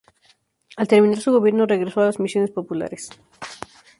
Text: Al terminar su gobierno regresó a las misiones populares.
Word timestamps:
Al 0.77 0.87
terminar 0.87 1.19
su 1.19 1.31
gobierno 1.31 1.67
regresó 1.67 2.01
a 2.01 2.05
las 2.07 2.19
misiones 2.19 2.49
populares. 2.49 3.11